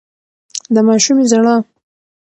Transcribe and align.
د 0.73 0.75
ماشومې 0.87 1.25
ژړا 1.31 1.55